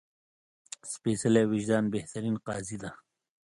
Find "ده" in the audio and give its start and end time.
2.83-2.91